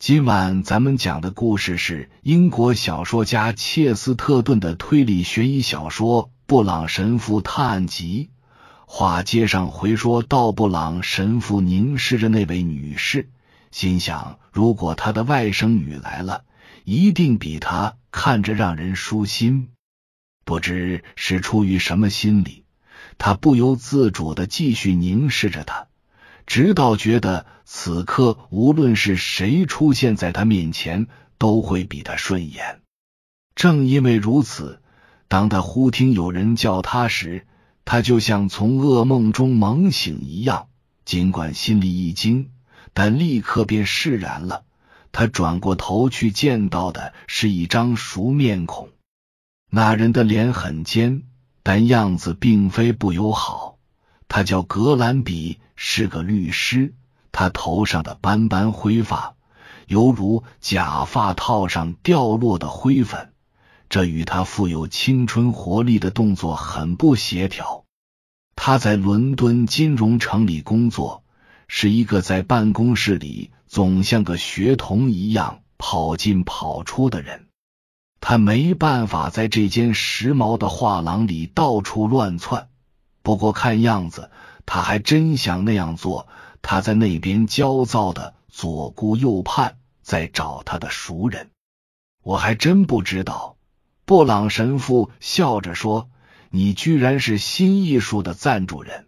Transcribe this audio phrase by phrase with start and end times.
[0.00, 8.30] 今晚咱们讲的故事是英国小说家切斯特顿的推理悬疑小说《布朗神父探案集》。
[8.86, 13.28] 话接上回说，道布朗神父凝视着那位女士，
[13.72, 16.44] 心想：如果他的外甥女来了，
[16.84, 19.68] 一定比他看着让人舒心。
[20.46, 22.64] 不知是出于什么心理，
[23.18, 25.88] 他不由自主的继续凝视着她。
[26.50, 31.06] 直到觉得此刻无论是谁出现在他面前，
[31.38, 32.80] 都会比他顺眼。
[33.54, 34.82] 正因为如此，
[35.28, 37.46] 当他忽听有人叫他时，
[37.84, 40.66] 他就像从噩梦中猛醒一样。
[41.04, 42.50] 尽管心里一惊，
[42.94, 44.64] 但立刻便释然了。
[45.12, 48.88] 他转过头去，见到的是一张熟面孔。
[49.70, 51.22] 那人的脸很尖，
[51.62, 53.78] 但样子并非不友好。
[54.30, 56.94] 他叫格兰比，是个律师。
[57.32, 59.34] 他头上的斑斑灰发，
[59.88, 63.32] 犹如假发套上掉落的灰粉，
[63.88, 67.84] 这与他富有青春活力的动作很不协调。
[68.54, 71.24] 他在伦敦金融城里工作，
[71.66, 77.48] 是一个在办公室里总像个学童一样跑进跑出的人。
[78.20, 82.68] 他没办法在这间时髦的画廊里到处乱窜。
[83.22, 84.30] 不过看样子，
[84.66, 86.28] 他还真想那样做。
[86.62, 91.50] 他在那边焦躁的左顾右盼，在找他的熟人。
[92.22, 93.56] 我还真不知道。
[94.04, 96.10] 布朗神父笑着说
[96.50, 99.06] ：“你居然是新艺术的赞助人。”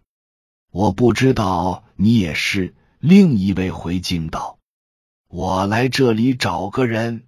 [0.71, 2.75] 我不知道你也是。
[2.99, 4.59] 另一位回敬道
[5.27, 7.25] ：“我来这里找个人，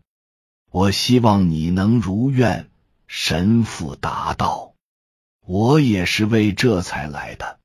[0.70, 2.70] 我希望你能如愿。”
[3.08, 4.73] 神父答道。
[5.46, 7.58] 我也是为这才来的。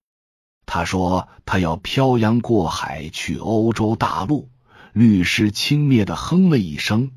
[0.65, 4.49] 他说他要漂洋过海去欧洲大陆。
[4.91, 7.11] 律师轻蔑的哼了一声，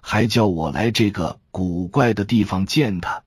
[0.00, 3.22] 还叫我来这个古怪的地方见他。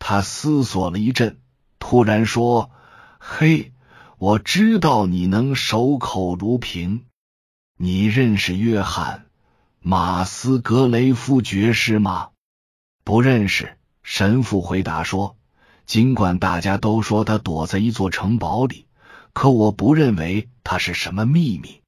[0.00, 1.40] 他思索了一阵，
[1.78, 2.72] 突然说
[3.18, 3.72] ：“嘿，
[4.18, 7.06] 我知道你能守口如瓶。
[7.78, 9.18] 你认识约翰·
[9.78, 12.30] 马斯格雷夫爵士吗？”
[13.04, 13.78] 不认识。
[14.02, 15.36] 神父回答说。
[15.86, 18.86] 尽管大家都说他躲在一座城堡里，
[19.32, 21.80] 可我不认为他是什么秘密。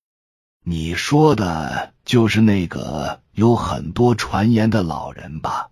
[0.65, 5.71] 你说的就是那个有很多传言的老人吧？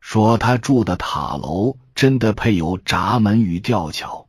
[0.00, 4.28] 说他住的塔楼真的配有闸门与吊桥，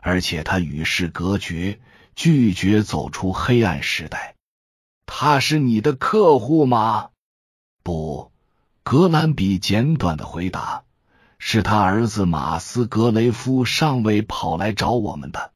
[0.00, 1.80] 而且他与世隔绝，
[2.14, 4.34] 拒绝走出黑暗时代。
[5.04, 7.10] 他是你的客户吗？
[7.82, 8.32] 不，
[8.82, 10.82] 格兰比简短的回答。
[11.38, 15.52] 是他儿子马斯格雷夫尚未跑来找我们的，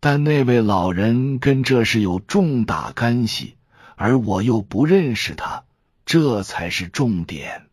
[0.00, 3.56] 但那位老人跟这事有重大干系，
[3.96, 5.64] 而我又不认识他，
[6.04, 7.66] 这才是重点。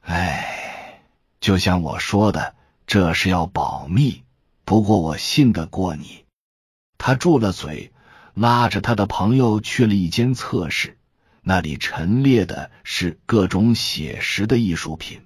[0.00, 1.02] 哎，
[1.40, 2.54] 就像我说的，
[2.86, 4.22] 这是要保密。
[4.64, 6.24] 不过我信得过你。
[6.98, 7.92] 他住了嘴，
[8.34, 10.98] 拉着他的朋友去了一间测试，
[11.42, 15.20] 那里陈列的是各种写实的艺术品。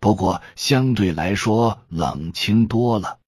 [0.00, 3.18] 不过相对来说冷清多了。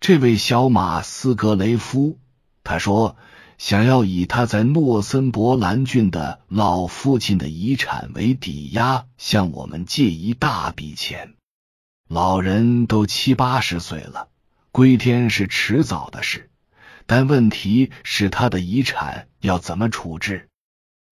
[0.00, 2.18] 这位小马斯格雷夫，
[2.64, 3.16] 他说
[3.58, 11.34] 想要以他在诺森伯兰郡的老父亲的遗产为抵押，向我们借一大笔钱。
[12.08, 14.28] 老人都七八十岁了，
[14.72, 16.48] 归天是迟早的事。
[17.04, 20.48] 但问题是他的遗产要怎么处置？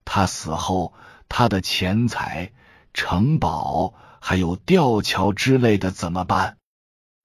[0.04, 0.94] 他死后，
[1.28, 2.52] 他的钱财、
[2.92, 3.94] 城堡。
[4.26, 6.56] 还有吊桥之类的怎么办？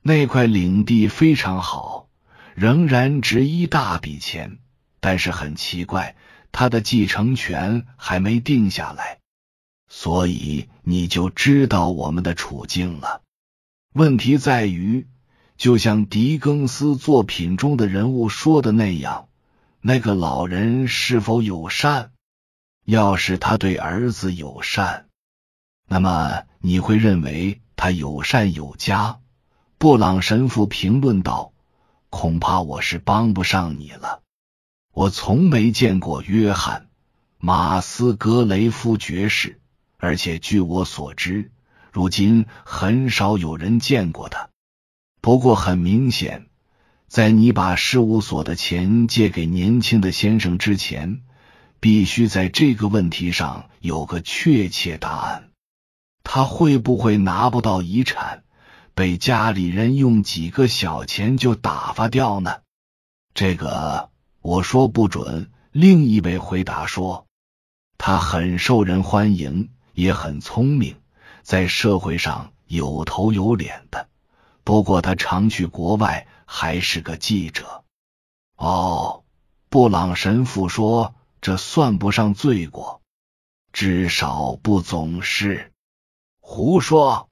[0.01, 2.09] 那块领地非常好，
[2.55, 4.59] 仍然值一大笔钱，
[4.99, 6.17] 但是很奇怪，
[6.51, 9.19] 他的继承权还没定下来，
[9.87, 13.21] 所以你就知道我们的处境了。
[13.93, 15.07] 问题在于，
[15.55, 19.29] 就像狄更斯作品中的人物说的那样，
[19.79, 22.11] 那个老人是否友善？
[22.83, 25.05] 要是他对儿子友善。
[25.91, 29.17] 那么你会认为他有善有加？
[29.79, 31.51] 布朗神父评论道
[32.11, 34.21] ：“恐怕我是帮不上你了。
[34.93, 36.81] 我从没见过约翰·
[37.39, 39.59] 马斯格雷夫爵士，
[39.97, 41.49] 而且据我所知，
[41.91, 44.49] 如今很少有人见过他。
[45.21, 46.49] 不过很明显，
[47.07, 51.21] 在你把事务所的钱借给年轻的先生之前，
[51.79, 55.45] 必须在这个问题上有个确切答案。”
[56.31, 58.43] 他会不会拿不到遗产，
[58.93, 62.61] 被家里人用几个小钱就打发掉呢？
[63.33, 65.49] 这个我说不准。
[65.71, 67.25] 另一位回答说
[67.97, 70.97] ：“他很受人欢迎，也很聪明，
[71.41, 74.07] 在社会上有头有脸的。
[74.63, 77.83] 不过他常去国外，还是个记者。
[78.55, 79.23] 哦，
[79.69, 83.01] 布朗神父说，这算不上罪过，
[83.73, 85.71] 至少不总是
[86.51, 87.29] 胡说。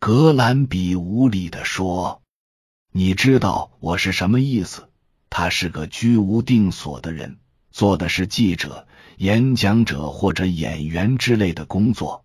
[0.00, 2.20] 格兰比无礼的说
[2.90, 4.88] ：“你知道我是什么意思？
[5.30, 7.38] 他是个居无定所的人，
[7.70, 8.88] 做的是记者、
[9.18, 12.24] 演讲者或者演员之类的工作。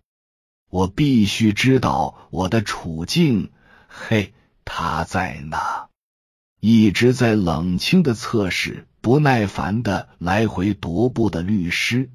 [0.71, 3.51] 我必须知道我的处境。”
[3.87, 4.33] 嘿，
[4.65, 5.89] 他在哪？
[6.59, 12.09] 一直在冷清的测试，不耐烦的来回踱步的律师，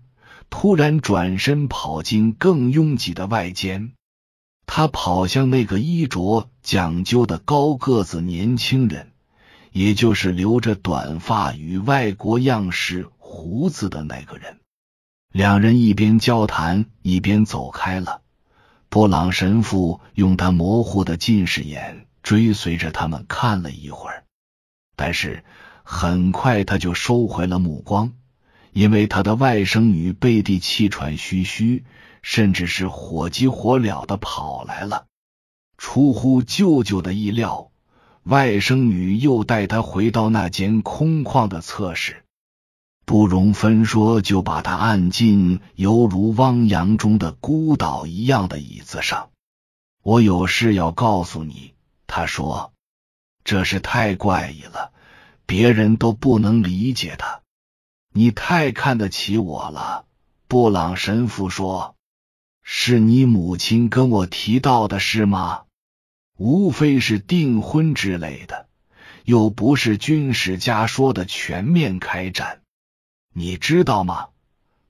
[0.50, 3.92] 突然转身跑进更拥挤的外间。
[4.72, 9.10] 他跑向那个衣着讲究的高个子年轻人，
[9.72, 14.60] 也就是留着短发与外国样式胡子的那个人。
[15.32, 18.22] 两人一边交谈一边走开了。
[18.88, 24.22] 布朗神父用他模糊的近视眼追随着他们看了一会儿，
[24.94, 25.42] 但是
[25.82, 28.12] 很快他就收回了目光，
[28.72, 31.84] 因为他的外甥女贝蒂气喘吁吁，
[32.22, 35.06] 甚至是火急火燎的跑来了。
[35.76, 37.70] 出乎舅舅的意料，
[38.24, 42.24] 外甥女又带他回到那间空旷的测试。
[43.06, 49.30] 不容分说，就把他按进犹如汪洋中的孤岛一样的椅子上。
[50.02, 51.74] 我有事要告诉你，
[52.06, 52.72] 他说
[53.42, 54.92] ：“这是太怪异了，
[55.44, 57.40] 别人都不能理解他。
[58.12, 60.04] 你太看得起我了。”
[60.46, 61.96] 布朗神父说
[62.72, 65.62] ：“是你母亲跟我提到的事吗？
[66.38, 68.68] 无非是订婚之类的，
[69.24, 72.62] 又不是军事家说的全面开战。”
[73.34, 74.28] 你知道吗？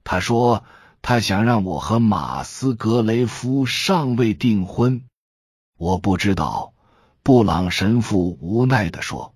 [0.05, 0.63] 他说
[1.01, 5.05] 他想让我和马斯格雷夫上尉订婚。
[5.79, 6.75] 我不知道，
[7.23, 9.35] 布朗神父无奈的说。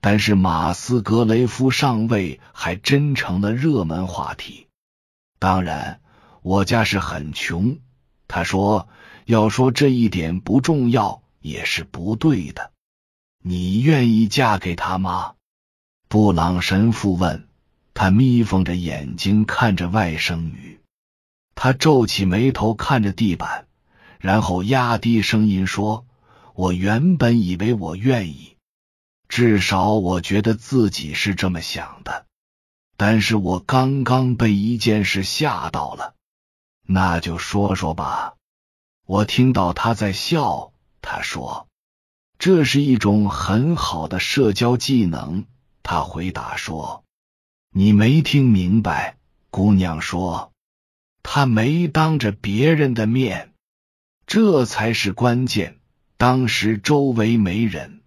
[0.00, 4.66] 但是马斯格雷夫上尉还真成了热门话题。
[5.38, 6.02] 当然，
[6.48, 7.76] 我家是很穷。
[8.26, 8.88] 他说，
[9.26, 12.72] 要说这一点不重要也是不对的。
[13.44, 15.34] 你愿意嫁给他吗？
[16.08, 17.46] 布朗神父问。
[17.92, 20.80] 他眯缝着眼睛看着外甥女，
[21.54, 23.66] 他皱起眉头看着地板，
[24.18, 26.06] 然后压低声音说
[26.54, 28.56] ：“我原本以为我愿意，
[29.28, 32.24] 至少我觉得自己是这么想的。
[32.96, 36.14] 但是我刚刚被一件事吓到了，
[36.90, 38.34] 那就说说吧。”
[39.06, 41.68] 我听到他在笑，他说
[42.40, 45.44] ：“这是一种很好的社交技能。”
[45.84, 47.04] 他回答说。
[47.70, 49.18] 你没听明白，
[49.50, 50.52] 姑娘说，
[51.22, 53.52] 她没当着别人的面，
[54.26, 55.78] 这才是关键。
[56.16, 58.00] 当时周围没人。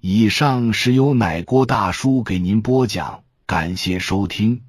[0.00, 4.62] 以上是由奶锅大叔给您播讲，感谢收听。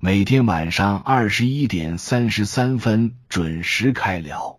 [0.00, 4.57] 每天晚上二十一点三十三分准时开聊。